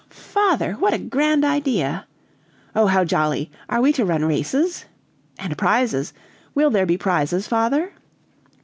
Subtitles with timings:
[0.09, 2.07] "Father, what a grand idea!"
[2.75, 3.51] "Oh, how jolly!
[3.69, 4.85] Are we to run races?"
[5.37, 6.11] "And prizes!
[6.55, 7.93] Will there be prizes, father?"